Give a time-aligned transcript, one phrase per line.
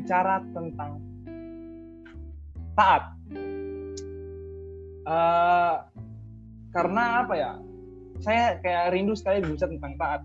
[0.00, 0.90] berbicara tentang
[2.72, 3.02] taat.
[5.04, 5.76] Uh,
[6.72, 7.52] karena apa ya?
[8.24, 10.20] Saya kayak rindu sekali berbicara tentang taat.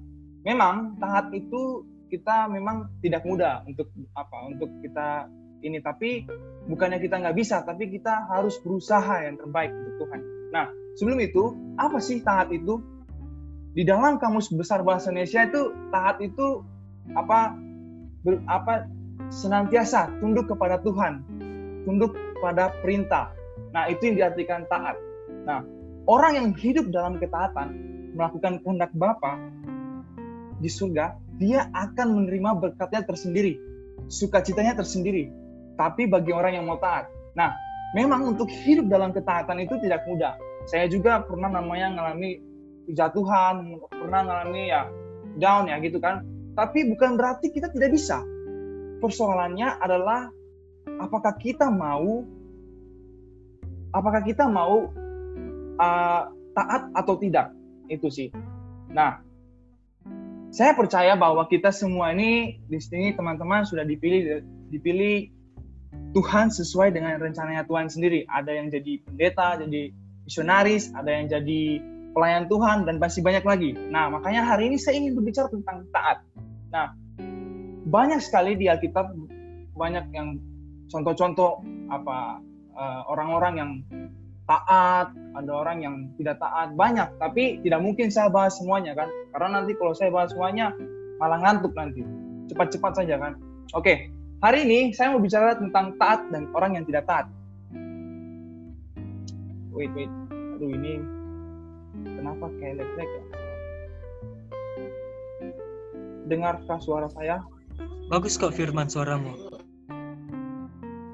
[0.48, 4.48] Memang taat itu kita memang tidak mudah untuk apa?
[4.48, 5.28] Untuk kita
[5.60, 6.24] ini, tapi
[6.72, 10.22] bukannya kita nggak bisa, tapi kita harus berusaha yang terbaik untuk Tuhan.
[10.56, 12.80] Nah, sebelum itu, apa sih taat itu?
[13.76, 16.64] di dalam kamus besar bahasa Indonesia itu taat itu
[17.12, 17.52] apa
[18.24, 18.88] ber, apa
[19.30, 21.22] senantiasa tunduk kepada Tuhan,
[21.86, 23.32] tunduk pada perintah.
[23.72, 24.96] Nah, itu yang diartikan taat.
[25.46, 25.62] Nah,
[26.08, 27.76] orang yang hidup dalam ketaatan,
[28.16, 29.38] melakukan kehendak Bapa
[30.64, 33.60] di surga, dia akan menerima berkatnya tersendiri,
[34.08, 35.28] sukacitanya tersendiri.
[35.76, 37.12] Tapi bagi orang yang mau taat.
[37.36, 37.52] Nah,
[37.92, 40.40] memang untuk hidup dalam ketaatan itu tidak mudah.
[40.66, 42.40] Saya juga pernah namanya mengalami
[42.88, 44.88] kejatuhan, pernah ngalami ya
[45.38, 46.24] down ya gitu kan.
[46.56, 48.24] Tapi bukan berarti kita tidak bisa.
[49.06, 50.34] Persoalannya adalah
[50.98, 52.26] apakah kita mau
[53.94, 54.90] apakah kita mau
[55.78, 56.24] uh,
[56.58, 57.54] taat atau tidak.
[57.86, 58.34] Itu sih.
[58.90, 59.22] Nah,
[60.50, 64.42] saya percaya bahwa kita semua ini di sini teman-teman sudah dipilih
[64.74, 65.30] dipilih
[66.18, 68.26] Tuhan sesuai dengan rencananya Tuhan sendiri.
[68.26, 69.94] Ada yang jadi pendeta, jadi
[70.26, 71.62] misionaris, ada yang jadi
[72.18, 73.78] pelayan Tuhan dan masih banyak lagi.
[73.94, 76.26] Nah, makanya hari ini saya ingin berbicara tentang taat.
[76.74, 76.96] Nah,
[77.96, 79.16] banyak sekali di Alkitab
[79.80, 80.36] banyak yang
[80.92, 82.44] contoh-contoh apa
[82.76, 83.72] eh, orang-orang uh, yang
[84.46, 87.08] taat, ada orang yang tidak taat, banyak.
[87.18, 90.76] Tapi tidak mungkin saya bahas semuanya kan, karena nanti kalau saya bahas semuanya
[91.18, 92.04] malah ngantuk nanti.
[92.52, 93.40] Cepat-cepat saja kan.
[93.74, 94.12] Oke,
[94.46, 97.26] hari ini saya mau bicara tentang taat dan orang yang tidak taat.
[99.74, 100.12] Wait, wait.
[100.56, 101.04] Aduh ini
[102.04, 103.24] Kenapa kayak lag ya?
[106.26, 107.40] Dengarkah suara saya?
[108.06, 109.34] Bagus kok Firman suaramu.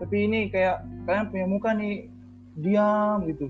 [0.04, 2.12] Tapi ini kayak kalian punya muka nih
[2.60, 3.48] diam gitu.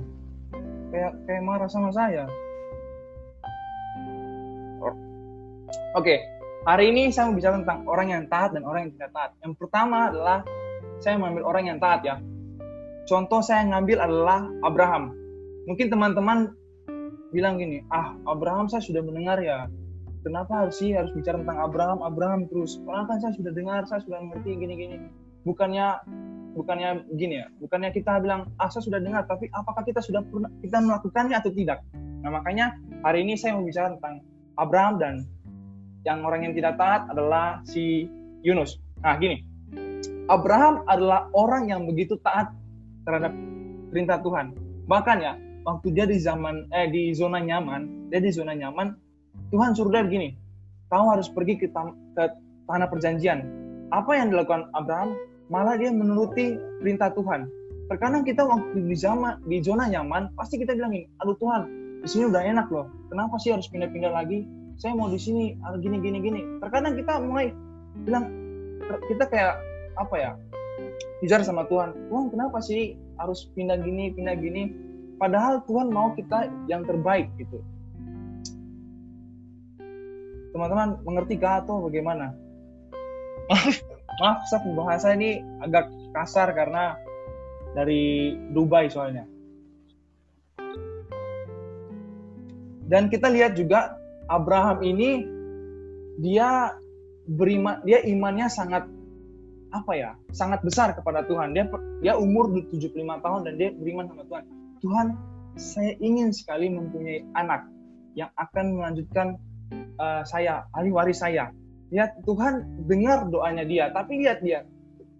[0.94, 2.30] Kayak kayak marah sama saya.
[5.98, 6.18] Oke, okay.
[6.70, 9.32] hari ini saya mau bicara tentang orang yang taat dan orang yang tidak taat.
[9.42, 10.40] Yang pertama adalah
[11.02, 12.22] saya mengambil orang yang taat ya.
[13.10, 15.18] Contoh saya ngambil adalah Abraham.
[15.66, 16.54] Mungkin teman-teman
[17.34, 19.66] bilang gini, ah Abraham saya sudah mendengar ya,
[20.22, 22.80] kenapa harus sih harus bicara tentang Abraham, Abraham terus?
[22.86, 24.98] Karena kan saya sudah dengar, saya sudah mengerti gini-gini.
[25.42, 26.02] Bukannya
[26.52, 30.52] bukannya gini ya, bukannya kita bilang ah saya sudah dengar, tapi apakah kita sudah pernah
[30.62, 31.80] kita melakukannya atau tidak?
[32.22, 34.22] Nah makanya hari ini saya mau bicara tentang
[34.60, 35.14] Abraham dan
[36.06, 38.06] yang orang yang tidak taat adalah si
[38.46, 38.78] Yunus.
[39.02, 39.42] Nah gini,
[40.30, 42.54] Abraham adalah orang yang begitu taat
[43.06, 43.34] terhadap
[43.90, 44.54] perintah Tuhan.
[44.86, 45.34] Bahkan ya,
[45.66, 48.94] waktu dia di zaman eh di zona nyaman, dia di zona nyaman,
[49.52, 50.32] Tuhan suruh dia begini,
[50.88, 52.24] kamu harus pergi ke, ke
[52.72, 53.44] tanah perjanjian.
[53.92, 55.20] Apa yang dilakukan Abraham?
[55.52, 57.52] Malah dia menuruti perintah Tuhan.
[57.92, 61.68] Terkadang kita waktu di zaman di zona nyaman, pasti kita bilang gini, aduh Tuhan,
[62.00, 62.88] di sini udah enak loh.
[63.12, 64.48] Kenapa sih harus pindah-pindah lagi?
[64.80, 66.42] Saya mau di sini, gini gini gini.
[66.64, 67.52] Terkadang kita mulai
[68.08, 68.32] bilang
[69.12, 69.60] kita kayak
[70.00, 70.32] apa ya?
[71.20, 74.72] Bicara sama Tuhan, Tuhan kenapa sih harus pindah gini, pindah gini?
[75.20, 77.60] Padahal Tuhan mau kita yang terbaik gitu.
[80.52, 82.36] Teman-teman mengerti kah atau bagaimana?
[84.22, 87.00] Maaf, saya bahasa ini agak kasar karena
[87.74, 89.26] dari Dubai soalnya.
[92.92, 93.96] Dan kita lihat juga
[94.28, 95.24] Abraham ini
[96.20, 96.76] dia
[97.24, 98.84] beriman dia imannya sangat
[99.72, 101.64] apa ya sangat besar kepada Tuhan dia
[102.04, 104.44] dia umur 75 tahun dan dia beriman sama Tuhan
[104.82, 105.08] Tuhan,
[105.56, 107.70] saya ingin sekali mempunyai anak
[108.18, 109.38] yang akan melanjutkan
[110.00, 111.50] uh, saya, ahli waris saya.
[111.92, 114.64] Lihat Tuhan dengar doanya dia, tapi lihat dia,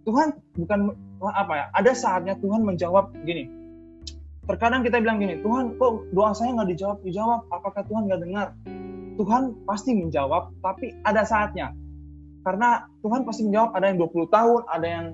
[0.08, 1.64] Tuhan bukan apa ya?
[1.76, 3.48] Ada saatnya Tuhan menjawab gini.
[4.48, 6.98] Terkadang kita bilang gini, Tuhan kok doa saya nggak dijawab?
[7.06, 8.48] Dijawab, apakah Tuhan nggak dengar?
[9.20, 11.70] Tuhan pasti menjawab, tapi ada saatnya.
[12.42, 15.06] Karena Tuhan pasti menjawab, ada yang 20 tahun, ada yang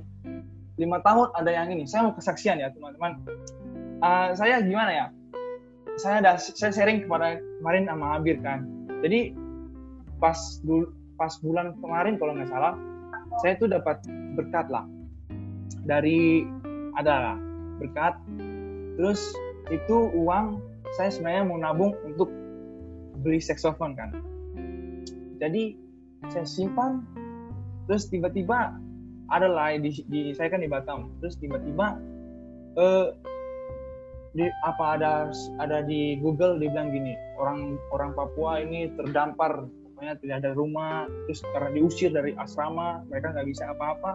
[0.79, 1.85] lima tahun, ada yang ini.
[1.85, 3.21] Saya mau kesaksian ya teman-teman
[4.03, 5.07] uh, saya gimana ya
[5.99, 8.67] saya ada saya sharing kepada kemarin sama Abir kan
[9.05, 9.35] jadi
[10.19, 10.37] pas
[10.67, 12.79] dulu pas bulan kemarin kalau nggak salah
[13.43, 14.03] saya tuh dapat
[14.35, 14.85] berkat lah.
[15.87, 16.45] Dari
[16.99, 17.39] ada lah
[17.79, 18.15] berkat.
[18.99, 19.21] Terus
[19.71, 20.59] itu uang
[20.97, 22.33] saya sebenarnya mau nabung untuk
[23.23, 24.11] beli saxophone kan.
[25.39, 25.79] Jadi
[26.33, 27.07] saya simpan
[27.87, 28.75] terus tiba-tiba
[29.29, 31.15] ada lah di, di saya kan di Batam.
[31.23, 32.01] Terus tiba-tiba
[32.75, 33.07] eh,
[34.37, 39.65] di apa ada ada di Google dibilang gini orang orang Papua ini terdampar
[39.99, 44.15] pokoknya tidak ada rumah terus karena diusir dari asrama mereka nggak bisa apa-apa.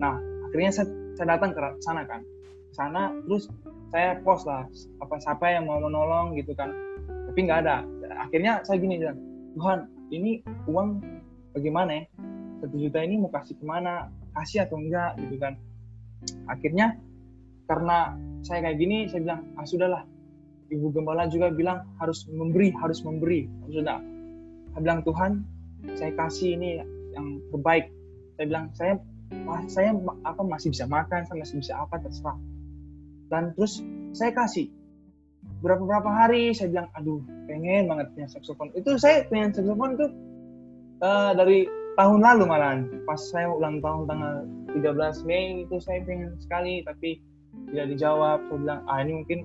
[0.00, 0.16] Nah
[0.48, 0.88] akhirnya saya,
[1.20, 2.24] saya datang ke sana kan.
[2.72, 3.52] Sana terus
[3.92, 4.64] saya post lah
[5.04, 6.72] apa siapa yang mau menolong gitu kan.
[7.28, 7.84] Tapi nggak ada.
[8.24, 9.20] Akhirnya saya gini bilang
[9.52, 9.78] Tuhan
[10.08, 10.88] ini uang
[11.52, 12.04] bagaimana ya?
[12.64, 14.08] Satu juta ini mau kasih ke mana?
[14.32, 15.60] Kasih atau enggak gitu kan.
[16.48, 16.96] Akhirnya
[17.72, 18.12] karena
[18.44, 20.04] saya kayak gini saya bilang ah sudahlah.
[20.68, 23.48] Ibu gembala juga bilang harus memberi harus memberi.
[23.72, 23.96] Sudah
[24.76, 25.32] saya bilang Tuhan
[25.96, 26.84] saya kasih ini
[27.16, 27.88] yang terbaik.
[28.36, 28.92] Saya bilang saya
[29.72, 29.96] saya
[30.28, 32.36] apa masih bisa makan saya masih bisa apa terserah.
[33.32, 33.80] Dan terus
[34.12, 34.68] saya kasih.
[35.64, 38.68] Berapa berapa hari saya bilang aduh pengen banget punya saksofon.
[38.76, 40.10] Itu saya punya saksofon tuh
[41.00, 41.64] uh, dari
[41.96, 42.84] tahun lalu malahan.
[43.08, 44.36] Pas saya ulang tahun tanggal
[44.76, 47.31] 13 Mei itu saya pengen sekali tapi
[47.72, 49.40] tidak dijawab saya bilang ah ini mungkin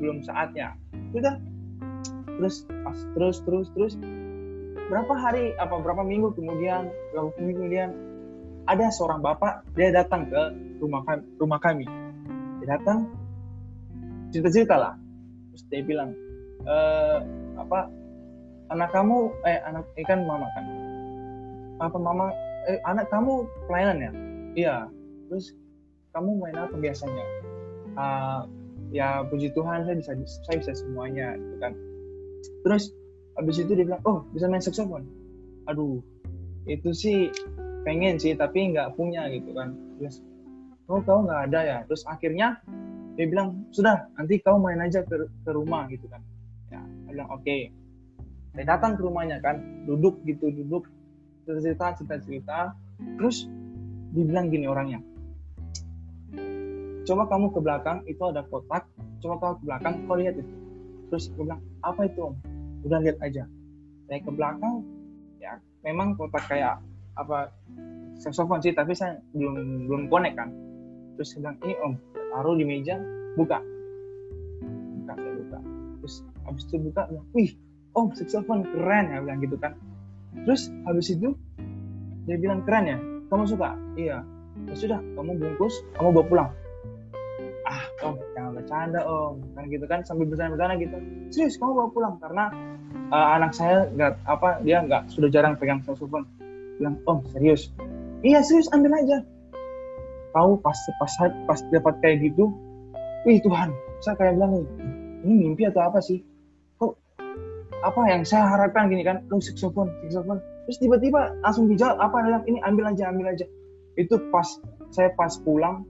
[0.00, 0.76] belum saatnya.
[1.12, 1.40] Sudah.
[2.36, 3.94] Terus pas terus terus terus
[4.86, 7.90] berapa hari apa berapa minggu kemudian berapa minggu kemudian
[8.68, 10.42] ada seorang bapak dia datang ke
[10.82, 11.86] rumah kami, rumah kami.
[12.60, 13.08] Dia datang
[14.34, 14.94] cerita-cerita lah.
[15.54, 16.12] Terus dia bilang
[16.60, 16.76] e,
[17.56, 17.88] apa
[18.68, 20.64] anak kamu eh anak ikan eh, mama kan?
[21.80, 22.26] Apa mama
[22.68, 24.12] eh, anak kamu pelayanan ya
[24.56, 24.76] iya.
[25.26, 25.56] Terus
[26.16, 27.24] kamu main apa biasanya?
[27.92, 28.40] Uh,
[28.88, 30.12] ya puji Tuhan saya bisa
[30.48, 31.72] saya bisa semuanya gitu kan.
[32.64, 32.96] Terus
[33.36, 35.04] habis itu dia bilang oh bisa main saksofon
[35.68, 36.00] aduh
[36.64, 37.28] itu sih
[37.84, 39.76] pengen sih tapi nggak punya gitu kan.
[40.00, 40.24] Terus
[40.88, 41.78] oh kau nggak ada ya?
[41.84, 42.56] Terus akhirnya
[43.20, 46.24] dia bilang sudah nanti kau main aja ke, ke rumah gitu kan.
[46.72, 47.44] Ya saya bilang oke.
[47.44, 47.68] Okay.
[48.56, 50.88] saya datang ke rumahnya kan duduk gitu duduk
[51.44, 52.58] cerita cerita cerita
[53.20, 53.44] terus
[54.16, 55.04] dibilang gini orangnya
[57.06, 58.84] coba kamu ke belakang itu ada kotak.
[59.22, 60.52] Coba kamu ke belakang kau lihat itu.
[61.08, 62.34] Terus gue bilang apa itu om?
[62.82, 63.46] Udah lihat aja.
[64.10, 64.82] Saya ke belakang
[65.38, 66.82] ya memang kotak kayak
[67.14, 67.54] apa
[68.18, 70.50] saxophone sih tapi saya belum belum connect kan.
[71.16, 71.92] Terus saya bilang ini om
[72.34, 72.98] taruh di meja
[73.38, 73.62] buka.
[75.06, 75.58] Buka saya buka.
[76.02, 77.50] Terus habis itu buka bilang, wih
[77.94, 79.78] om saxophone keren ya bilang gitu kan.
[80.42, 81.38] Terus habis itu
[82.26, 82.98] dia bilang keren ya?
[83.30, 83.78] Kamu suka?
[83.94, 84.26] Iya.
[84.66, 86.50] Ya sudah kamu bungkus kamu bawa pulang
[88.66, 89.38] bercanda om.
[89.54, 90.96] Kan gitu kan sambil bercanda-bercanda gitu.
[91.30, 92.14] Serius kamu bawa pulang.
[92.18, 92.50] Karena
[93.14, 96.26] uh, anak saya nggak apa dia nggak sudah jarang pegang saxophone
[96.82, 97.70] bilang om serius?
[98.26, 99.22] Iya serius ambil aja.
[100.34, 101.12] Tahu pas pas
[101.46, 102.50] pas dapat kayak gitu
[103.22, 103.70] wih Tuhan.
[104.02, 104.66] Saya kayak bilang
[105.22, 106.26] ini mimpi atau apa sih?
[107.84, 109.22] Apa yang saya harapkan gini kan?
[109.30, 113.46] Lu saxophone saxophone terus tiba-tiba langsung dijawab apa bilang ini ambil aja ambil aja.
[113.94, 114.58] Itu pas
[114.90, 115.86] saya pas pulang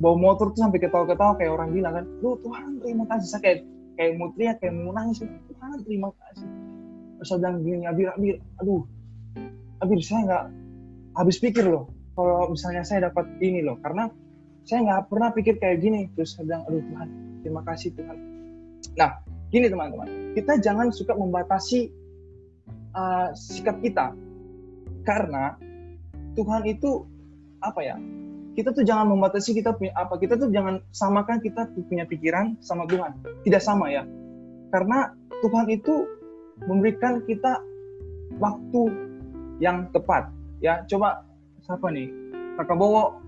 [0.00, 3.26] bawa motor tuh sampai ketawa-ketawa kayak orang bilang kan lu Tuhan terima kasih.
[3.28, 3.58] Saya kayak
[4.00, 6.48] kayak mau teriak kayak mau nangis Tuhan terima kasih.
[7.20, 8.82] Terus bilang gini Abir Abir aduh
[9.84, 10.44] Abir saya nggak
[11.20, 14.08] habis pikir loh kalau misalnya saya dapat ini loh karena
[14.64, 16.08] saya nggak pernah pikir kayak gini.
[16.16, 17.08] Terus saya bilang aduh Tuhan
[17.44, 18.16] terima kasih Tuhan.
[18.96, 19.20] Nah
[19.52, 21.92] gini teman-teman, kita jangan suka membatasi
[22.96, 24.16] uh, sikap kita
[25.04, 25.60] karena
[26.38, 27.04] Tuhan itu
[27.60, 27.96] apa ya?
[28.50, 30.18] Kita tuh jangan membatasi kita punya apa?
[30.18, 33.14] Kita tuh jangan samakan kita punya pikiran sama Tuhan.
[33.46, 34.02] Tidak sama ya.
[34.74, 36.06] Karena Tuhan itu
[36.66, 37.62] memberikan kita
[38.42, 38.82] waktu
[39.62, 40.28] yang tepat.
[40.60, 41.24] Ya, coba
[41.62, 42.10] siapa nih?
[42.58, 43.22] Kakak Bowo.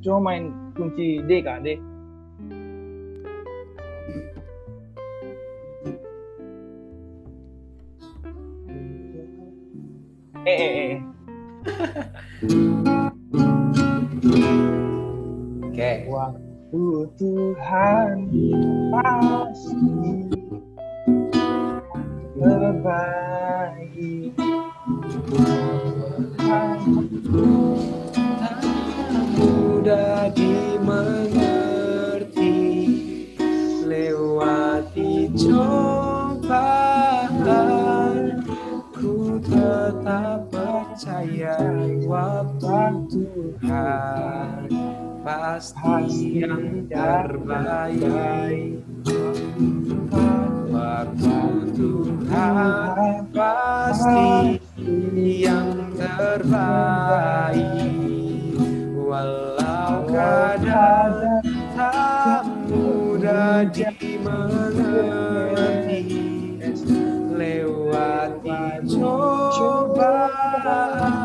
[0.00, 1.80] Coba main kunci D kak, D.
[10.44, 11.13] eh eh eh
[12.44, 12.60] oke
[15.72, 16.04] okay.
[16.12, 16.84] waktu
[17.16, 18.28] Tuhan
[18.92, 19.43] pasti
[45.64, 48.84] pasti yang terbaik
[50.68, 51.40] waktu
[51.72, 54.60] Tuhan pasti
[55.16, 57.80] yang terbaik
[58.92, 61.40] walau kadang
[61.72, 64.84] tak mudah dimengerti
[67.32, 71.23] lewati cobaan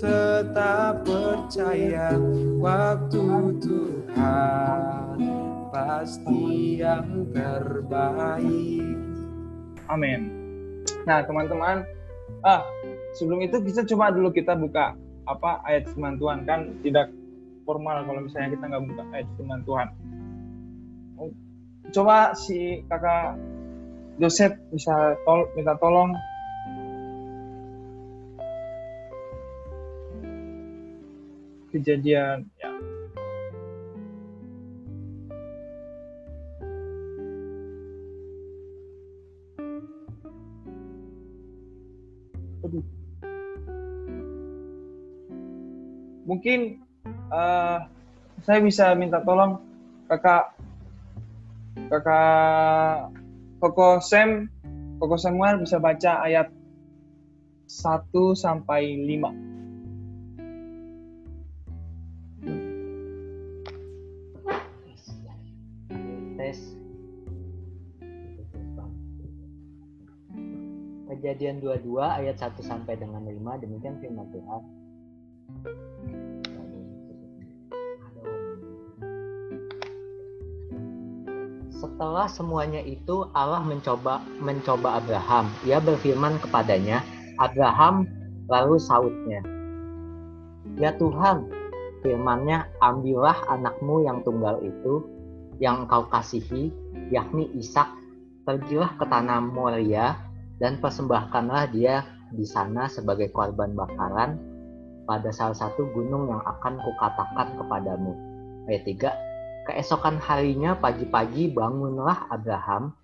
[0.00, 2.16] tetap percaya
[2.56, 3.24] waktu
[3.60, 5.18] Tuhan
[5.68, 8.96] pasti yang terbaik.
[9.92, 10.20] Amin.
[11.04, 11.84] Nah, teman-teman,
[12.40, 12.64] ah
[13.12, 14.96] sebelum itu kita coba dulu kita buka
[15.28, 17.12] apa ayat firman Tuhan kan tidak
[17.68, 19.88] formal kalau misalnya kita nggak buka ayat firman Tuhan.
[21.20, 21.30] Oh,
[21.92, 23.36] Coba si kakak
[24.16, 26.16] Joseph bisa tol minta tolong
[31.70, 32.70] kejadian ya
[42.60, 42.84] Aduh.
[46.28, 46.78] Mungkin
[47.32, 47.78] eh,
[48.44, 49.58] saya bisa minta tolong
[50.06, 50.54] kakak
[51.88, 53.10] kakak
[53.60, 54.46] Koko Sam
[55.00, 56.52] Koko Samuel bisa baca ayat
[57.70, 59.49] 1 sampai 5.
[71.40, 74.60] Kejadian 22 ayat 1 sampai dengan 5 demikian firman Tuhan.
[81.72, 85.48] Setelah semuanya itu Allah mencoba mencoba Abraham.
[85.64, 87.00] Ia berfirman kepadanya,
[87.40, 88.04] "Abraham,"
[88.44, 89.40] lalu sautnya,
[90.76, 91.48] "Ya Tuhan,"
[92.04, 95.08] firmannya, "ambillah anakmu yang tunggal itu
[95.56, 96.68] yang engkau kasihi,
[97.08, 97.88] yakni Ishak,
[98.44, 100.28] pergilah ke tanah Moria
[100.60, 104.38] dan persembahkanlah dia di sana sebagai korban bakaran
[105.08, 108.12] pada salah satu gunung yang akan kukatakan kepadamu.
[108.70, 109.66] Ayat 3.
[109.66, 112.94] Keesokan harinya pagi-pagi bangunlah Abraham.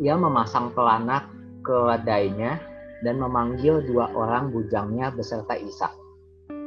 [0.00, 1.28] Ia memasang pelana
[1.66, 2.56] keledainya
[3.04, 5.92] dan memanggil dua orang bujangnya beserta Ishak,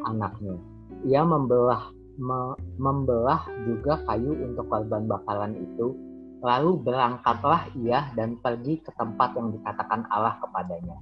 [0.06, 0.60] anaknya.
[1.08, 5.96] Ia membelah me- membelah juga kayu untuk korban bakaran itu.
[6.40, 10.96] Lalu berangkatlah ia dan pergi ke tempat yang dikatakan Allah kepadanya.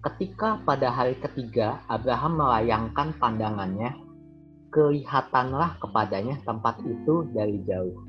[0.00, 3.92] Ketika pada hari ketiga Abraham melayangkan pandangannya,
[4.72, 8.04] kelihatanlah kepadanya tempat itu dari jauh.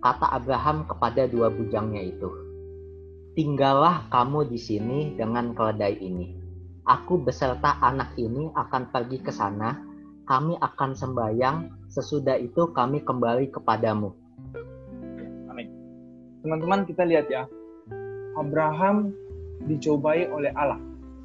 [0.00, 2.28] Kata Abraham kepada dua bujangnya itu,
[3.36, 6.32] "Tinggallah kamu di sini dengan keledai ini.
[6.84, 9.80] Aku beserta anak ini akan pergi ke sana.
[10.28, 11.88] Kami akan sembayang.
[11.92, 14.23] Sesudah itu kami kembali kepadamu."
[16.44, 17.48] Teman-teman kita lihat ya,
[18.36, 19.16] Abraham
[19.64, 20.76] dicobai oleh Allah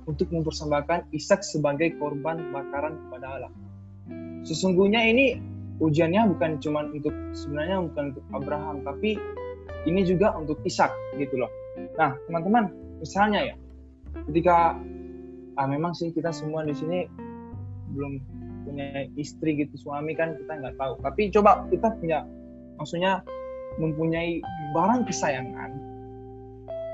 [0.08, 3.52] untuk mempersembahkan Ishak sebagai korban bakaran kepada Allah.
[4.48, 5.36] Sesungguhnya ini
[5.84, 9.20] ujiannya bukan cuma untuk sebenarnya bukan untuk Abraham, tapi
[9.84, 11.52] ini juga untuk Ishak gitu loh.
[12.00, 12.72] Nah, teman-teman,
[13.04, 13.56] misalnya ya,
[14.32, 14.80] ketika
[15.60, 17.12] ah memang sih kita semua di sini
[17.92, 18.24] belum
[18.64, 20.96] punya istri gitu, suami kan kita nggak tahu.
[21.04, 22.24] Tapi coba kita punya,
[22.80, 23.20] maksudnya
[23.80, 24.44] mempunyai
[24.76, 25.72] barang kesayangan,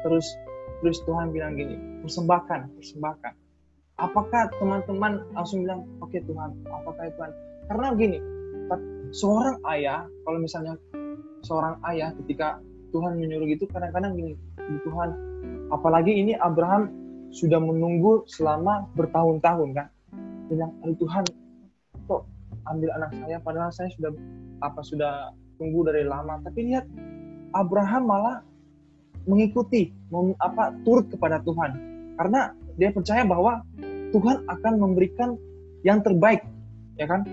[0.06, 0.25] terus
[0.86, 1.75] terus Tuhan bilang gini,
[2.06, 3.34] persembahkan, persembahkan.
[3.96, 7.32] Apakah teman-teman langsung bilang, oke Tuhan, apakah Tuhan?
[7.72, 8.18] Karena gini,
[9.15, 10.75] seorang ayah, kalau misalnya
[11.48, 12.60] seorang ayah ketika
[12.92, 14.34] Tuhan menyuruh gitu, kadang-kadang gini,
[14.84, 15.10] Tuhan,
[15.72, 16.92] apalagi ini Abraham
[17.32, 19.88] sudah menunggu selama bertahun-tahun kan,
[20.51, 21.24] bilang, Tuhan,
[22.06, 22.27] kok
[22.68, 24.12] ambil anak saya, padahal saya sudah
[24.60, 26.39] apa sudah tunggu dari lama.
[26.43, 26.85] Tapi lihat,
[27.55, 28.38] Abraham malah
[29.25, 31.71] mengikuti, mem, apa turut kepada Tuhan,
[32.19, 33.65] karena dia percaya bahwa
[34.13, 35.39] Tuhan akan memberikan
[35.81, 36.45] yang terbaik,
[37.00, 37.25] ya kan?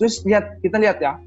[0.00, 1.20] Terus lihat, kita lihat ya.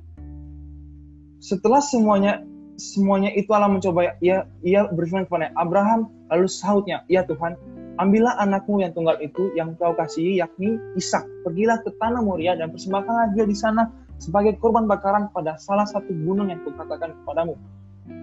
[1.44, 2.42] Setelah semuanya
[2.74, 7.54] semuanya itu Allah mencoba ia ia berfirman kepada Abraham lalu sautnya, "Ya Tuhan,
[8.02, 11.26] ambillah anakmu yang tunggal itu yang kau kasihi yakni Ishak.
[11.46, 13.90] Pergilah ke tanah Moria dan persembahkanlah dia di sana
[14.20, 17.56] sebagai korban bakaran pada salah satu gunung yang kukatakan kepadamu."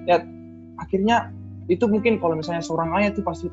[0.04, 0.22] Ya,
[0.76, 1.32] akhirnya
[1.70, 3.46] itu mungkin kalau misalnya seorang ayah itu pasti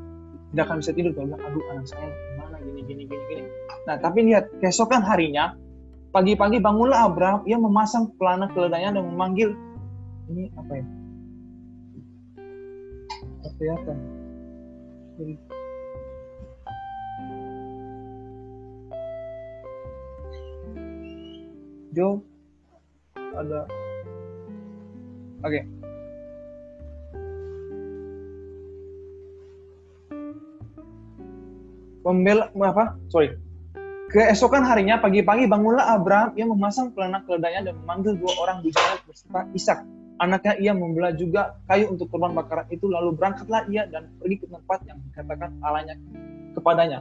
[0.51, 3.43] tidak akan bisa tidur kalau bilang, aduh anak saya gimana gini gini gini gini.
[3.85, 5.53] Nah tapi lihat keesokan harinya
[6.15, 9.53] pagi-pagi bangunlah Abraham ia memasang pelana keledainya dan memanggil
[10.31, 10.85] ini apa ya?
[13.57, 13.97] Kelihatan.
[21.97, 22.21] Jo
[23.17, 23.65] ada
[25.41, 25.61] Oke.
[32.01, 32.97] Pembela apa?
[33.09, 33.33] Sorry.
[34.09, 39.41] Keesokan harinya pagi-pagi bangunlah Abraham ia memasang pelana keledainya dan memanggil dua orang bujangnya beserta
[39.53, 39.79] Ishak.
[40.17, 44.45] Anaknya ia membelah juga kayu untuk korban bakaran itu lalu berangkatlah ia dan pergi ke
[44.49, 45.95] tempat yang dikatakan Allahnya
[46.57, 46.99] kepadanya.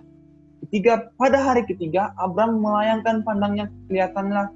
[0.66, 4.52] Ketiga, pada hari ketiga Abraham melayangkan pandangnya kelihatanlah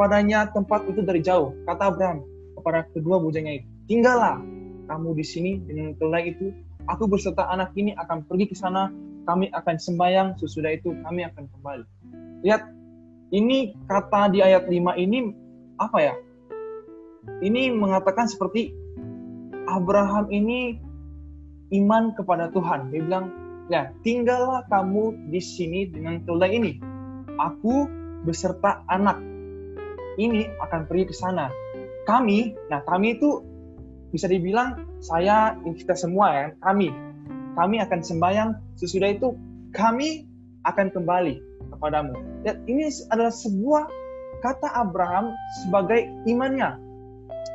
[0.00, 1.52] kepadanya tempat itu dari jauh.
[1.68, 2.24] Kata Abraham
[2.56, 4.40] kepada kedua bujangnya itu, tinggallah
[4.88, 6.56] kamu di sini dengan keledai itu.
[6.88, 8.88] Aku berserta anak ini akan pergi ke sana.
[9.28, 10.40] Kami akan sembahyang.
[10.40, 11.84] Sesudah itu kami akan kembali.
[12.48, 12.64] Lihat,
[13.36, 15.36] ini kata di ayat 5 ini
[15.76, 16.14] apa ya?
[17.44, 18.72] Ini mengatakan seperti
[19.68, 20.80] Abraham ini
[21.76, 22.88] iman kepada Tuhan.
[22.88, 23.26] Dia bilang,
[23.68, 26.72] ya tinggallah kamu di sini dengan keledai ini.
[27.36, 27.84] Aku
[28.24, 29.29] beserta anak
[30.20, 31.48] ini akan pergi ke sana.
[32.04, 33.40] Kami, nah kami itu
[34.12, 36.92] bisa dibilang saya kita semua ya, kami.
[37.56, 39.34] Kami akan sembahyang, sesudah itu
[39.72, 40.28] kami
[40.68, 41.40] akan kembali
[41.72, 42.14] kepadamu.
[42.44, 43.88] Dan ini adalah sebuah
[44.44, 45.32] kata Abraham
[45.64, 46.76] sebagai imannya.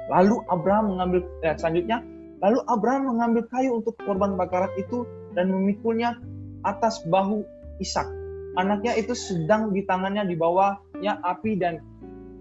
[0.09, 2.01] Lalu Abraham mengambil ya, selanjutnya,
[2.41, 6.17] lalu Abraham mengambil kayu untuk korban bakaran itu dan memikulnya
[6.65, 7.45] atas bahu
[7.81, 8.07] Ishak.
[8.55, 11.83] Anaknya itu sedang di tangannya di bawahnya api dan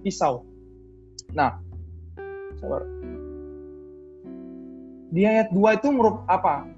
[0.04, 0.44] pisau.
[1.32, 1.56] Nah,
[2.60, 2.84] sabar.
[5.14, 6.68] Di ayat 2 itu merup apa?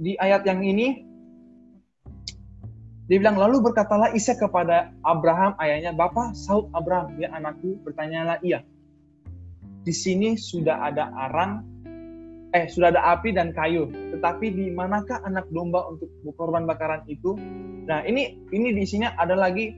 [0.00, 1.04] Di ayat yang ini
[3.06, 8.66] dia bilang lalu berkatalah Isa kepada Abraham ayahnya, "Bapak, saud Abraham, ya anakku." Bertanyalah ia.
[9.86, 11.62] Di sini sudah ada arang
[12.50, 17.38] eh sudah ada api dan kayu, tetapi di manakah anak domba untuk korban bakaran itu?
[17.86, 19.70] Nah, ini ini di sini ada lagi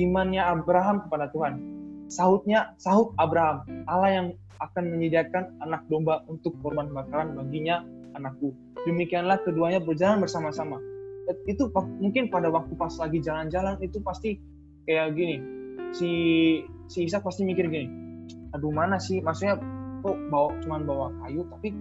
[0.00, 1.73] imannya Abraham kepada Tuhan
[2.08, 4.26] Sahutnya, sahut Abraham, Allah yang
[4.60, 7.82] akan menyediakan anak domba untuk korban bakaran baginya
[8.14, 8.54] anakku.
[8.86, 10.78] Demikianlah keduanya berjalan bersama-sama.
[11.48, 14.38] Itu mungkin pada waktu pas lagi jalan-jalan itu pasti
[14.84, 15.36] kayak gini.
[15.96, 16.10] Si
[16.86, 17.88] si Isa pasti mikir gini.
[18.52, 19.24] Aduh mana sih?
[19.24, 19.56] Maksudnya
[20.04, 21.72] kok bawa cuman bawa kayu tapi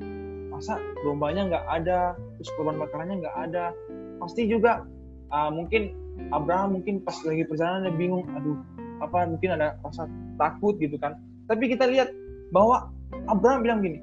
[0.48, 3.76] masa dombanya nggak ada terus korban bakarannya nggak ada
[4.24, 4.88] pasti juga
[5.28, 5.92] uh, mungkin
[6.32, 8.56] Abraham mungkin pas lagi perjalanan dia bingung aduh
[9.02, 10.06] apa mungkin ada rasa
[10.38, 11.18] takut gitu kan.
[11.50, 12.12] Tapi kita lihat
[12.54, 12.94] bahwa
[13.30, 14.00] Abraham bilang gini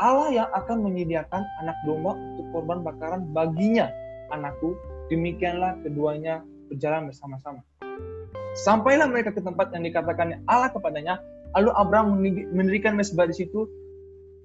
[0.00, 3.86] Allah yang akan menyediakan anak domba untuk korban bakaran baginya
[4.32, 4.74] anakku.
[5.12, 6.40] Demikianlah keduanya
[6.72, 7.60] berjalan bersama-sama.
[8.64, 11.20] Sampailah mereka ke tempat yang dikatakan Allah kepadanya.
[11.52, 12.18] Lalu Abraham
[12.50, 13.68] mendirikan mesbah di situ.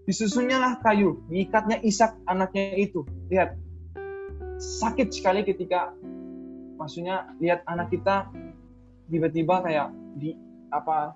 [0.07, 3.03] Disusunnya kayu diikatnya Ishak anaknya itu.
[3.27, 3.55] Lihat
[4.59, 5.91] sakit sekali ketika
[6.79, 8.27] maksudnya lihat anak kita
[9.08, 9.88] tiba-tiba kayak
[10.20, 10.36] di
[10.72, 11.15] apa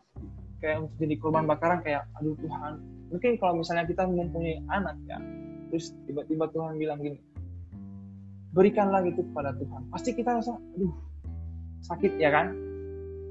[0.64, 2.80] kayak untuk jadi korban bakaran kayak aduh Tuhan.
[3.12, 5.20] Mungkin kalau misalnya kita mempunyai anak ya
[5.72, 7.20] terus tiba-tiba Tuhan bilang gini
[8.52, 9.88] berikanlah itu kepada Tuhan.
[9.92, 10.94] Pasti kita rasa aduh
[11.84, 12.56] sakit ya kan?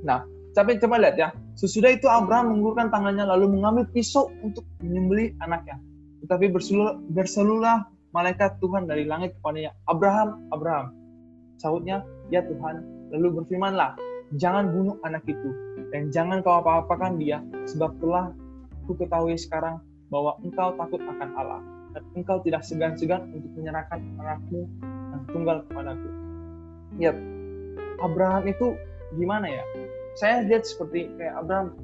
[0.05, 5.33] Nah tapi coba lihat ya sesudah itu Abraham mengulurkan tangannya lalu mengambil pisau untuk menyembelih
[5.41, 5.79] anaknya.
[6.27, 10.93] Tetapi berseluruh, berseluruh malaikat Tuhan dari langit kepadanya Abraham Abraham
[11.57, 12.03] sahutnya
[12.35, 12.83] ya Tuhan.
[13.15, 15.51] Lalu berfirmanlah jangan bunuh anak itu
[15.91, 18.31] dan jangan kau apa-apakan dia sebab telah
[18.87, 21.61] ku ketahui sekarang bahwa engkau takut akan Allah
[21.95, 26.09] dan engkau tidak segan-segan untuk menyerahkan anakmu yang tunggal kepadaku.
[26.99, 27.17] Lihat,
[27.99, 28.67] Abraham itu
[29.19, 29.65] gimana ya?
[30.19, 31.75] Saya lihat seperti kayak Abraham.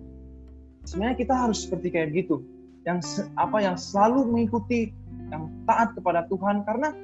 [0.87, 2.47] Sebenarnya kita harus seperti kayak gitu,
[2.87, 3.03] yang
[3.35, 4.95] apa yang selalu mengikuti,
[5.35, 6.95] yang taat kepada Tuhan karena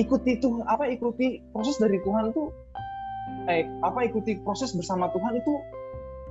[0.00, 2.48] ikuti itu apa ikuti proses dari Tuhan itu
[3.50, 5.52] eh apa ikuti proses bersama Tuhan itu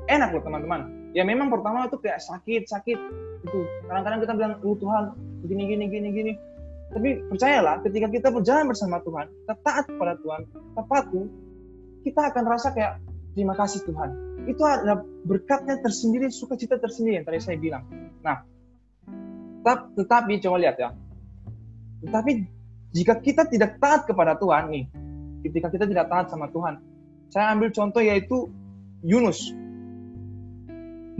[0.07, 1.11] enak loh teman-teman.
[1.11, 2.99] Ya memang pertama itu kayak sakit sakit
[3.43, 3.59] itu.
[3.85, 5.03] Kadang-kadang kita bilang, oh Tuhan
[5.45, 6.33] gini gini gini gini.
[6.89, 11.27] Tapi percayalah, ketika kita berjalan bersama Tuhan, kita taat kepada Tuhan, kita patuh,
[12.01, 12.97] kita akan rasa kayak
[13.37, 14.09] terima kasih Tuhan.
[14.49, 17.85] Itu ada berkatnya tersendiri, sukacita tersendiri yang tadi saya bilang.
[18.25, 18.41] Nah,
[19.61, 20.89] tetap, tetapi coba lihat ya.
[22.09, 22.31] Tetapi
[22.97, 24.85] jika kita tidak taat kepada Tuhan nih,
[25.45, 26.81] ketika kita tidak taat sama Tuhan,
[27.29, 28.49] saya ambil contoh yaitu
[29.05, 29.53] Yunus.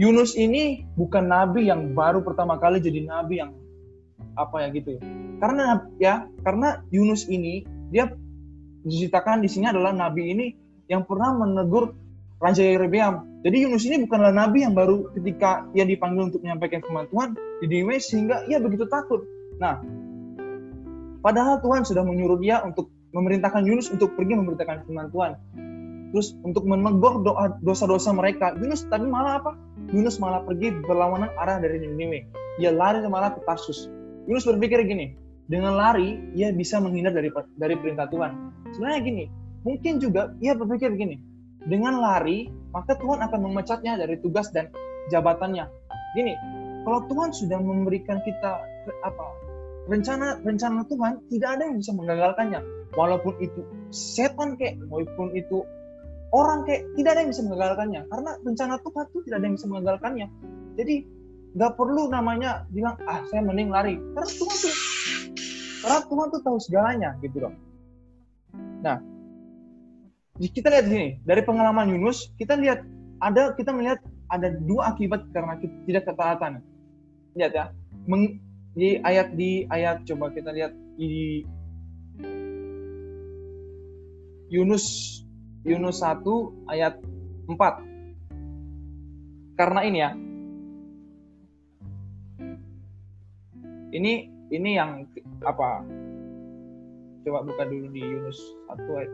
[0.00, 3.52] Yunus ini bukan nabi yang baru pertama kali jadi nabi yang
[4.34, 5.00] apa ya gitu ya.
[5.40, 5.64] Karena
[6.00, 8.10] ya, karena Yunus ini dia
[8.84, 10.46] diceritakan di sini adalah nabi ini
[10.88, 11.94] yang pernah menegur
[12.40, 13.44] Raja Yerobeam.
[13.44, 17.66] Jadi Yunus ini bukanlah nabi yang baru ketika ia dipanggil untuk menyampaikan firman Tuhan di
[17.68, 19.24] Ninewe sehingga ia begitu takut.
[19.60, 19.80] Nah,
[21.20, 25.32] padahal Tuhan sudah menyuruh dia untuk memerintahkan Yunus untuk pergi memberitakan firman Tuhan
[26.10, 29.52] terus untuk menegur doa dosa-dosa mereka Yunus tapi malah apa?
[29.90, 32.26] Yunus malah pergi berlawanan arah dari Niniwe.
[32.62, 33.90] Dia lari malah ke Tarsus.
[34.26, 35.14] Yunus berpikir gini
[35.50, 38.32] dengan lari ia bisa menghindar dari dari perintah Tuhan.
[38.74, 39.24] Sebenarnya gini
[39.66, 41.18] mungkin juga ia berpikir gini
[41.66, 44.70] dengan lari maka Tuhan akan memecatnya dari tugas dan
[45.10, 45.66] jabatannya.
[46.14, 46.34] Gini
[46.86, 48.62] kalau Tuhan sudah memberikan kita
[49.04, 49.26] apa
[49.90, 52.60] rencana rencana Tuhan tidak ada yang bisa menggagalkannya.
[52.94, 53.62] Walaupun itu
[53.94, 55.62] setan kayak walaupun itu
[56.30, 58.00] orang kayak tidak ada yang bisa mengagalkannya.
[58.06, 60.26] Karena rencana Tuhan tuh tidak ada yang bisa mengagalkannya.
[60.78, 60.94] Jadi
[61.50, 63.94] nggak perlu namanya bilang ah saya mending lari.
[63.98, 64.74] Karena Tuhan tuh
[65.80, 67.54] karena Tuhan tuh tahu segalanya gitu loh.
[68.84, 68.98] Nah
[70.40, 72.80] kita lihat sini dari pengalaman Yunus kita lihat
[73.20, 74.00] ada kita melihat
[74.32, 76.64] ada dua akibat karena kita tidak ketaatan.
[77.36, 77.66] Lihat ya
[78.08, 78.40] Meng,
[78.72, 81.44] di ayat di ayat coba kita lihat di
[84.50, 85.20] Yunus
[85.64, 86.24] Yunus 1
[86.72, 86.96] ayat
[87.44, 87.84] 4.
[89.60, 90.16] Karena ini ya.
[93.90, 94.12] Ini
[94.54, 95.02] ini yang
[95.44, 95.82] apa?
[97.26, 98.40] Coba buka dulu di Yunus
[98.72, 99.12] 1 ayat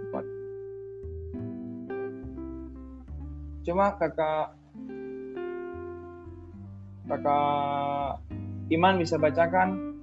[3.65, 3.67] 4.
[3.67, 4.55] Coba kakak
[7.11, 8.23] kakak
[8.67, 9.95] Iman bisa bacakan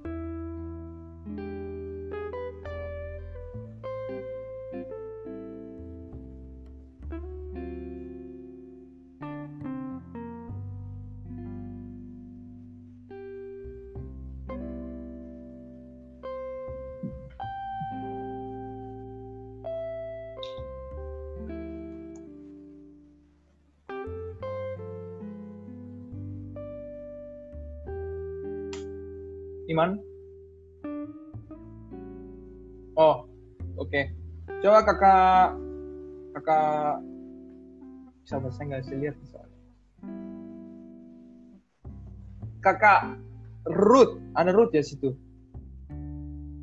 [34.74, 35.46] Coba kakak
[36.34, 36.98] kakak
[38.26, 39.60] bisa bahasa nggak bisa lihat soalnya.
[42.58, 43.22] Kakak
[43.70, 45.14] Ruth, ada Ruth ya situ.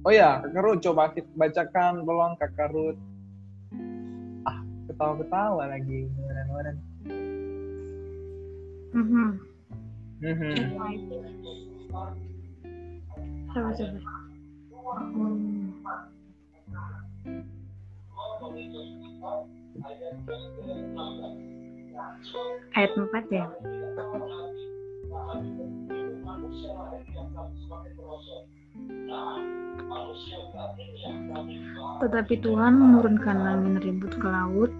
[0.04, 3.00] Oh ya, kakak Ruth coba kita bacakan tolong kakak Ruth.
[4.44, 4.60] Ah,
[4.92, 6.76] ketawa-ketawa lagi, kemarin-kemarin.
[8.92, 9.28] Mhm.
[10.20, 10.56] Mhm.
[13.56, 14.00] Coba coba.
[15.16, 15.51] Hmm.
[22.76, 23.46] Ayat 4 ya.
[32.02, 34.72] Tetapi Tuhan menurunkan angin ribut ke laut,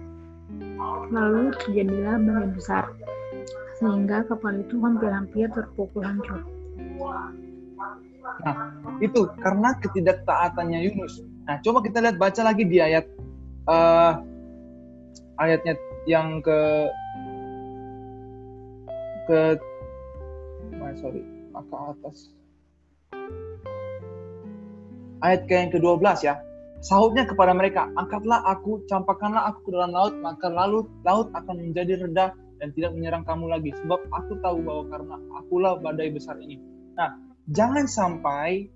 [1.08, 2.84] lalu terjadilah badai besar,
[3.78, 6.44] sehingga kapal itu hampir-hampir terpukul hancur.
[8.42, 8.54] Nah,
[8.98, 11.22] itu karena ketidaktaatannya Yunus.
[11.46, 13.06] Nah, coba kita lihat baca lagi di ayat
[13.66, 14.31] uh,
[15.42, 15.74] ayatnya
[16.06, 16.60] yang ke
[19.26, 19.40] ke
[20.78, 22.16] oh, sorry, ke atas.
[25.22, 26.34] Ayat ke yang ke-12 ya.
[26.82, 32.02] Sahutnya kepada mereka, angkatlah aku, campakkanlah aku ke dalam laut, maka lalu laut akan menjadi
[32.02, 33.70] rendah dan tidak menyerang kamu lagi.
[33.70, 36.58] Sebab aku tahu bahwa karena akulah badai besar ini.
[36.98, 37.14] Nah,
[37.46, 38.66] jangan sampai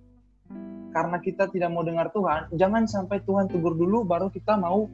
[0.94, 4.86] karena kita tidak mau dengar Tuhan, jangan sampai Tuhan tegur dulu baru kita mau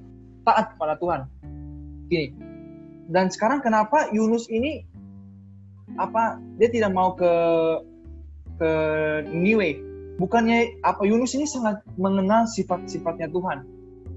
[0.48, 1.20] taat kepada Tuhan.
[2.12, 2.28] Gini.
[3.08, 4.84] Dan sekarang kenapa Yunus ini
[5.96, 7.32] apa dia tidak mau ke
[8.60, 8.70] ke
[9.32, 9.80] Niwe?
[10.20, 13.64] Bukannya apa Yunus ini sangat mengenal sifat-sifatnya Tuhan.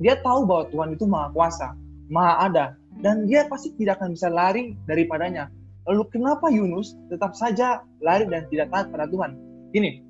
[0.03, 1.71] Dia tahu bahwa Tuhan itu maha kuasa,
[2.11, 2.65] maha ada,
[2.99, 5.47] dan dia pasti tidak akan bisa lari daripadanya.
[5.87, 9.39] Lalu kenapa Yunus tetap saja lari dan tidak taat pada Tuhan?
[9.71, 10.03] Gini,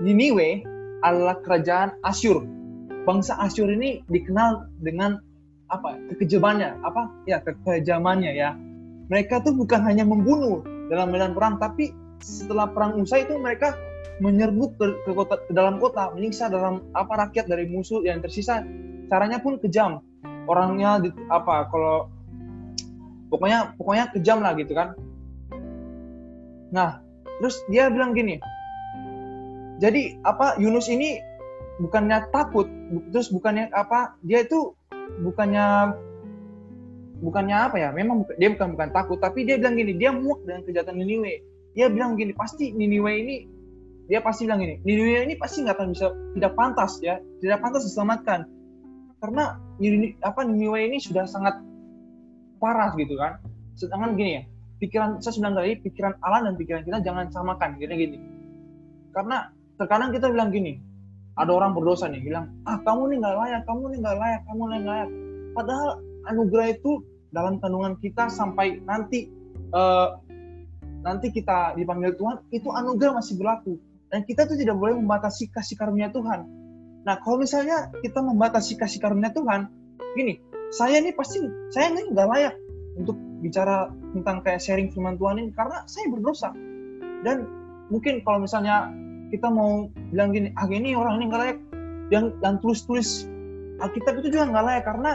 [0.00, 0.64] Niniwe
[1.04, 2.46] adalah kerajaan Asyur.
[3.04, 5.20] Bangsa Asyur ini dikenal dengan
[5.70, 5.98] apa?
[6.12, 7.10] Kekejamannya, apa?
[7.26, 8.54] Ya, kekejamannya ya.
[9.10, 13.74] Mereka tuh bukan hanya membunuh dalam medan perang, tapi setelah perang usai itu mereka
[14.18, 18.64] menyerbu ke, ke kota ke dalam kota, menyiksa dalam apa rakyat dari musuh yang tersisa.
[19.06, 20.02] Caranya pun kejam.
[20.46, 21.70] Orangnya di, apa?
[21.70, 22.10] Kalau
[23.30, 24.94] pokoknya pokoknya kejam lah gitu kan.
[26.74, 26.98] Nah,
[27.38, 28.42] terus dia bilang gini,
[29.76, 31.20] jadi apa Yunus ini
[31.76, 32.64] bukannya takut
[33.12, 34.72] terus bukannya apa dia itu
[35.22, 35.66] bukannya
[37.20, 37.88] bukannya apa ya?
[37.92, 41.34] Memang dia bukan bukan takut tapi dia bilang gini dia muak dengan kejahatan Niniwe
[41.76, 43.36] dia bilang gini pasti Niniwe ini
[44.06, 47.82] dia pasti bilang gini Niniwe ini pasti nggak akan bisa tidak pantas ya tidak pantas
[47.86, 48.40] diselamatkan.
[49.22, 49.58] Karena
[50.22, 51.58] apa Niniwe ini sudah sangat
[52.62, 53.40] parah gitu kan.
[53.76, 54.42] Sedangkan gini ya
[54.76, 57.80] pikiran saya sudah tadi pikiran Allah dan pikiran kita jangan samakan.
[57.80, 58.18] Gini gini
[59.16, 59.48] karena
[59.80, 60.76] terkadang kita bilang gini
[61.36, 64.62] ada orang berdosa nih bilang ah kamu nih nggak layak kamu nih nggak layak kamu
[64.64, 65.10] nih nggak layak.
[65.56, 65.88] Padahal
[66.28, 66.92] anugerah itu
[67.32, 69.28] dalam kandungan kita sampai nanti
[69.76, 70.16] uh,
[71.04, 73.76] nanti kita dipanggil Tuhan itu anugerah masih berlaku.
[74.08, 76.46] Dan kita tuh tidak boleh membatasi kasih karunia Tuhan.
[77.04, 79.68] Nah kalau misalnya kita membatasi kasih karunia Tuhan
[80.16, 80.40] gini
[80.72, 81.38] saya ini pasti
[81.70, 82.54] saya ini nggak layak
[82.96, 86.50] untuk bicara tentang kayak sharing firman Tuhan ini karena saya berdosa.
[87.22, 87.44] Dan
[87.92, 88.90] mungkin kalau misalnya
[89.32, 91.58] kita mau bilang gini ah ini orang ini nggak layak
[92.14, 93.26] yang dan tulis tulis
[93.76, 95.10] Alkitab itu juga nggak layak karena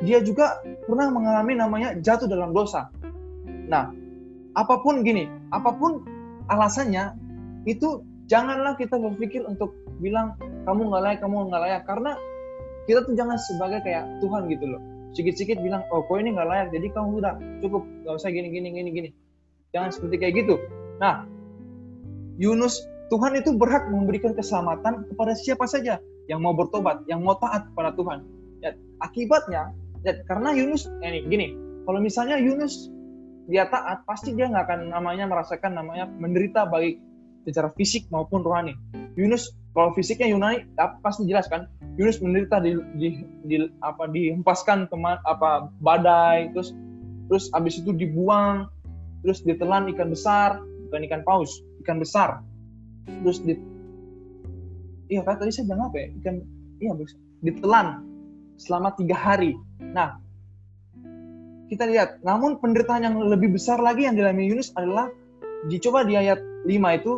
[0.00, 2.88] dia juga pernah mengalami namanya jatuh dalam dosa.
[3.68, 3.92] Nah,
[4.56, 6.00] apa pun gini, apa pun
[6.48, 7.12] alasannya,
[7.68, 10.34] itu janganlah kita berpikir untuk bilang
[10.64, 12.16] kamu nggak layak, kamu nggak layak, karena
[12.88, 14.80] kita tuh jangan sebagai kayak Tuhan gitu loh.
[15.12, 18.68] Sikit-sikit bilang, oh kau ini nggak layak, jadi kamu udah cukup, nggak usah gini, gini,
[18.72, 19.10] gini, gini.
[19.76, 20.56] Jangan seperti kayak gitu.
[20.96, 21.28] Nah,
[22.40, 22.80] Yunus,
[23.10, 25.98] Tuhan itu berhak memberikan keselamatan kepada siapa saja
[26.30, 28.22] yang mau bertobat, yang mau taat kepada Tuhan.
[28.62, 28.70] Ya,
[29.02, 29.74] akibatnya,
[30.06, 31.46] ya, karena Yunus, ini gini,
[31.84, 32.86] kalau misalnya Yunus
[33.50, 37.02] dia taat, pasti dia nggak akan namanya merasakan namanya menderita baik
[37.50, 38.78] secara fisik maupun rohani.
[39.18, 40.66] Yunus kalau fisiknya Yunani
[41.02, 41.66] pasti jelas kan.
[41.98, 43.08] Yunus menderita di, di,
[43.44, 44.96] di apa dihempaskan ke
[45.26, 46.72] apa badai terus
[47.28, 48.70] terus abis itu dibuang
[49.20, 52.40] terus ditelan ikan besar bukan ikan paus ikan besar
[53.06, 53.54] terus di
[55.10, 56.06] iya kan tadi saya bilang apa ya?
[56.20, 56.36] Ikan
[56.80, 56.92] iya
[57.40, 57.86] ditelan
[58.60, 59.56] selama tiga hari.
[59.80, 60.20] Nah
[61.70, 62.18] kita lihat.
[62.26, 65.06] Namun penderitaan yang lebih besar lagi yang dialami Yunus adalah
[65.70, 67.12] dicoba di ayat 5 itu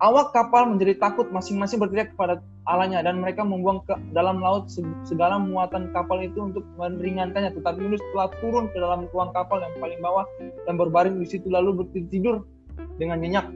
[0.00, 4.68] awak kapal menjadi takut masing-masing berteriak kepada Allahnya dan mereka membuang ke dalam laut
[5.04, 7.52] segala muatan kapal itu untuk meringankannya.
[7.56, 10.24] Tetapi Yunus telah turun ke dalam ruang kapal yang paling bawah
[10.64, 12.48] dan berbaring di situ lalu bertidur
[12.96, 13.46] dengan nyenyak.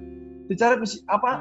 [0.53, 0.77] Secara
[1.09, 1.33] apa?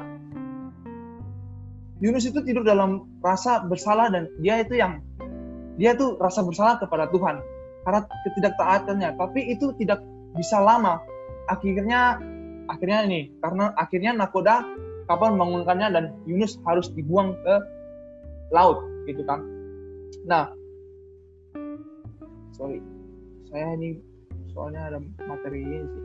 [2.00, 5.04] Yunus itu tidur dalam rasa bersalah dan dia itu yang
[5.76, 7.40] dia tuh rasa bersalah kepada Tuhan.
[7.84, 10.00] Karena ketidaktaatannya tapi itu tidak
[10.32, 11.00] bisa lama.
[11.52, 12.16] Akhirnya
[12.64, 14.64] akhirnya ini karena akhirnya nakoda
[15.04, 17.54] kapal membangunkannya dan Yunus harus dibuang ke
[18.52, 19.40] laut gitu kan.
[20.24, 20.48] Nah
[22.54, 22.80] sorry
[23.50, 23.98] saya ini
[24.50, 26.02] soalnya ada materi ini sih.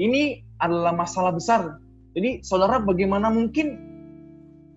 [0.00, 1.76] Ini adalah masalah besar.
[2.16, 3.76] Jadi saudara bagaimana mungkin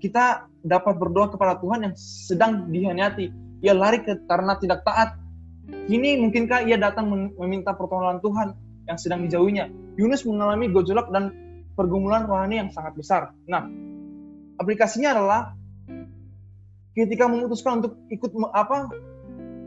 [0.03, 3.31] kita dapat berdoa kepada Tuhan yang sedang dihanyati
[3.63, 5.15] ia lari ke, karena tidak taat
[5.63, 7.07] Kini mungkinkah ia datang
[7.39, 8.47] meminta pertolongan Tuhan
[8.87, 9.71] yang sedang dijauhinya?
[9.95, 11.31] Yunus mengalami gejolak dan
[11.73, 13.21] pergumulan rohani yang sangat besar.
[13.47, 13.65] Nah,
[14.59, 15.41] aplikasinya adalah
[16.93, 18.91] ketika memutuskan untuk ikut apa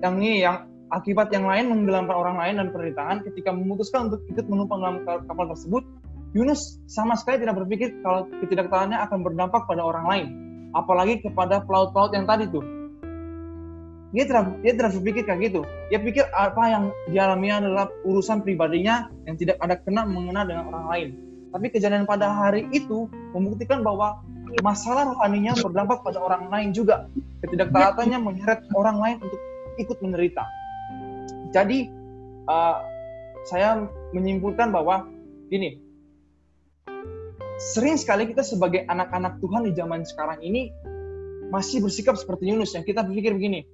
[0.05, 4.47] yang ini yang akibat yang lain menggelamkan orang lain dan penderitaan ketika memutuskan untuk ikut
[4.47, 5.83] menumpang dalam kapal tersebut
[6.37, 10.27] Yunus sama sekali tidak berpikir kalau ketidaktaannya akan berdampak pada orang lain
[10.79, 12.63] apalagi kepada pelaut-pelaut yang tadi tuh
[14.15, 15.61] dia tidak dia tidak berpikir kayak gitu.
[15.91, 20.87] Dia pikir apa yang dialami adalah urusan pribadinya yang tidak ada kena mengena dengan orang
[20.87, 21.09] lain.
[21.51, 24.23] Tapi kejadian pada hari itu membuktikan bahwa
[24.63, 27.11] masalah rohaninya berdampak pada orang lain juga.
[27.43, 29.41] Ketidaktaatannya menyeret orang lain untuk
[29.81, 30.45] ikut menderita.
[31.51, 31.89] Jadi
[32.47, 32.77] uh,
[33.47, 35.07] saya menyimpulkan bahwa
[35.47, 35.79] gini
[37.57, 40.75] sering sekali kita sebagai anak-anak Tuhan di zaman sekarang ini
[41.49, 43.65] masih bersikap seperti Yunus yang kita berpikir begini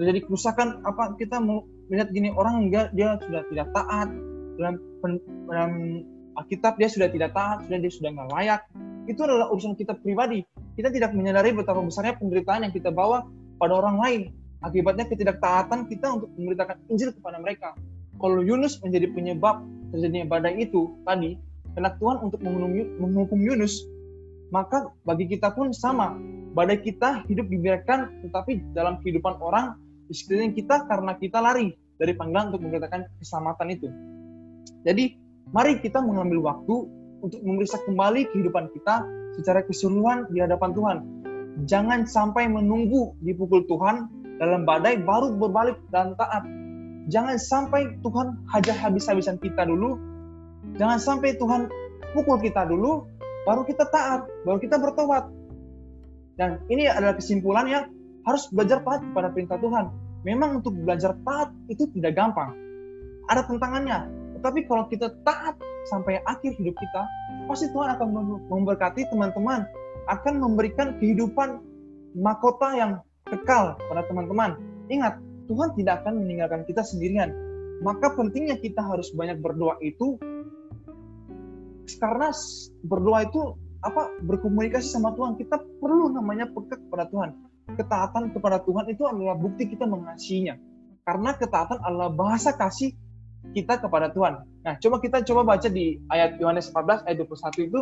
[0.00, 4.08] terjadi kerusakan apa kita melihat gini orang enggak dia sudah tidak taat.
[4.56, 4.74] Dalam
[5.44, 5.72] dalam
[6.40, 8.60] Alkitab dia sudah tidak taat sudah dia sudah nggak layak.
[9.04, 10.40] Itu adalah urusan kita pribadi.
[10.72, 13.28] Kita tidak menyadari betapa besarnya penderitaan yang kita bawa
[13.60, 14.22] pada orang lain.
[14.64, 17.76] Akibatnya ketidaktaatan kita untuk memberitakan Injil kepada mereka.
[18.16, 19.60] Kalau Yunus menjadi penyebab
[19.92, 21.36] terjadinya badai itu tadi
[21.76, 23.84] karena Tuhan untuk menghukum Yunus
[24.48, 26.16] maka bagi kita pun sama.
[26.56, 29.76] Badai kita hidup dibiarkan tetapi dalam kehidupan orang
[30.10, 33.88] di sekeliling kita karena kita lari dari panggilan untuk memberitakan keselamatan itu.
[34.82, 35.14] Jadi,
[35.54, 36.90] mari kita mengambil waktu
[37.22, 39.06] untuk memeriksa kembali kehidupan kita
[39.38, 40.98] secara keseluruhan di hadapan Tuhan.
[41.70, 44.10] Jangan sampai menunggu dipukul Tuhan
[44.42, 46.42] dalam badai baru berbalik dan taat.
[47.06, 49.94] Jangan sampai Tuhan hajar habis-habisan kita dulu.
[50.74, 51.70] Jangan sampai Tuhan
[52.16, 53.06] pukul kita dulu,
[53.46, 55.28] baru kita taat, baru kita bertobat.
[56.40, 57.84] Dan ini adalah kesimpulan yang
[58.28, 59.92] harus belajar taat kepada perintah Tuhan.
[60.26, 62.52] Memang untuk belajar taat itu tidak gampang.
[63.32, 63.98] Ada tantangannya.
[64.36, 65.56] Tetapi kalau kita taat
[65.88, 67.02] sampai akhir hidup kita,
[67.48, 68.08] pasti Tuhan akan
[68.48, 69.64] memberkati teman-teman,
[70.08, 71.60] akan memberikan kehidupan
[72.16, 72.92] mahkota yang
[73.28, 74.60] kekal pada teman-teman.
[74.92, 77.32] Ingat, Tuhan tidak akan meninggalkan kita sendirian.
[77.80, 80.20] Maka pentingnya kita harus banyak berdoa itu
[81.98, 82.30] karena
[82.86, 83.40] berdoa itu
[83.80, 87.34] apa berkomunikasi sama Tuhan kita perlu namanya peka kepada Tuhan
[87.76, 90.56] ketaatan kepada Tuhan itu adalah bukti kita mengasihinya.
[91.04, 92.94] Karena ketaatan adalah bahasa kasih
[93.56, 94.44] kita kepada Tuhan.
[94.62, 97.80] Nah, coba kita coba baca di ayat Yohanes 14 ayat 21 itu,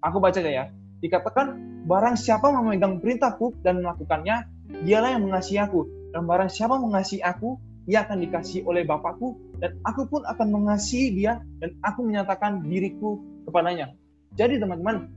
[0.00, 0.72] aku baca ya.
[1.04, 1.46] Dikatakan,
[1.84, 4.48] barang siapa memegang perintahku dan melakukannya,
[4.88, 5.84] dialah yang mengasihi aku.
[6.16, 11.12] Dan barang siapa mengasihi aku, ia akan dikasih oleh Bapakku, dan aku pun akan mengasihi
[11.12, 13.92] dia dan aku menyatakan diriku kepadanya.
[14.34, 15.12] Jadi teman-teman,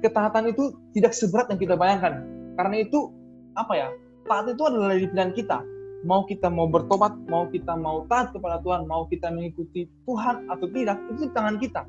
[0.00, 2.37] ketaatan itu tidak seberat yang kita bayangkan.
[2.58, 3.14] Karena itu
[3.54, 3.88] apa ya?
[4.26, 5.62] Taat itu adalah di pilihan kita.
[6.02, 10.66] Mau kita mau bertobat, mau kita mau taat kepada Tuhan, mau kita mengikuti Tuhan atau
[10.70, 11.82] tidak, itu di tangan kita.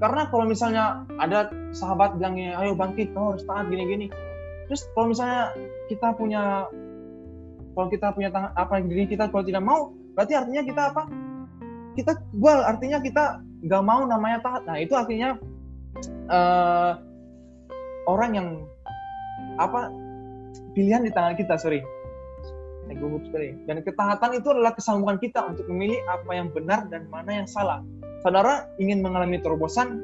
[0.00, 4.12] Karena kalau misalnya ada sahabat bilangnya, ayo bangkit, kau harus taat gini-gini.
[4.68, 5.54] Terus kalau misalnya
[5.88, 6.68] kita punya,
[7.72, 11.02] kalau kita punya tangan, apa diri kita kalau tidak mau, berarti artinya kita apa?
[11.94, 13.24] Kita, gua artinya kita
[13.64, 14.62] nggak mau namanya taat.
[14.68, 15.40] Nah itu artinya
[16.28, 17.00] uh,
[18.08, 18.48] orang yang
[19.60, 19.90] apa
[20.74, 21.82] pilihan di tangan kita, sorry.
[23.64, 27.80] Dan ketaatan itu adalah kesanggupan kita untuk memilih apa yang benar dan mana yang salah
[28.24, 30.00] saudara ingin mengalami terobosan,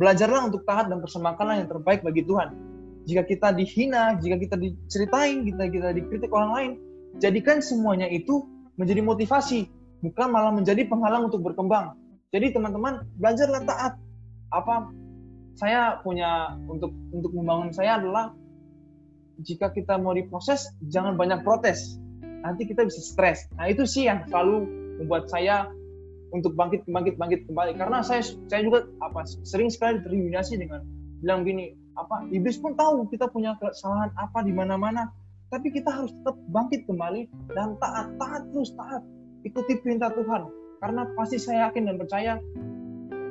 [0.00, 2.56] belajarlah untuk taat dan persembahkanlah yang terbaik bagi Tuhan.
[3.06, 6.70] Jika kita dihina, jika kita diceritain, kita kita dikritik orang lain,
[7.20, 8.48] jadikan semuanya itu
[8.80, 9.68] menjadi motivasi,
[10.00, 11.94] bukan malah menjadi penghalang untuk berkembang.
[12.32, 13.92] Jadi teman-teman belajarlah taat.
[14.50, 14.90] Apa
[15.56, 18.36] saya punya untuk untuk membangun saya adalah
[19.40, 21.96] jika kita mau diproses jangan banyak protes.
[22.20, 23.48] Nanti kita bisa stres.
[23.56, 24.68] Nah itu sih yang selalu
[25.00, 25.68] membuat saya
[26.32, 30.82] untuk bangkit bangkit bangkit kembali karena saya saya juga apa sering sekali terintimidasi dengan
[31.22, 35.08] bilang gini apa iblis pun tahu kita punya kesalahan apa di mana-mana
[35.48, 39.00] tapi kita harus tetap bangkit kembali dan taat taat terus taat
[39.46, 40.50] ikuti perintah Tuhan
[40.82, 42.32] karena pasti saya yakin dan percaya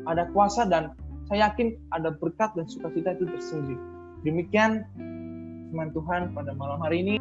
[0.07, 0.95] ada kuasa dan
[1.29, 3.77] saya yakin ada berkat dan sukacita itu tersembunyi
[4.25, 4.85] demikian
[5.75, 7.15] firman Tuhan pada malam hari ini